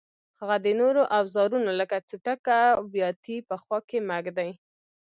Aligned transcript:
هغه 0.39 0.55
د 0.65 0.67
نورو 0.79 1.01
اوزارونو 1.17 1.69
لکه 1.79 1.97
څټک 2.09 2.43
او 2.77 2.81
بیاتي 2.93 3.37
په 3.49 3.55
خوا 3.61 3.79
کې 3.89 3.97
مه 4.07 4.17
ږدئ. 4.25 4.51